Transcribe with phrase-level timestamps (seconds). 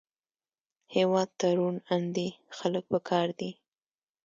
[0.95, 3.51] هېواد ته روڼ اندي خلک پکار دي